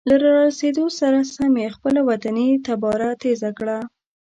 له 0.09 0.15
را 0.21 0.31
رسیدو 0.45 0.85
سره 0.99 1.19
سم 1.33 1.53
یې 1.61 1.67
خپله 1.75 1.99
وطني 2.09 2.49
تباره 2.67 3.07
تیزه 3.21 3.51
کړه. 3.57 3.77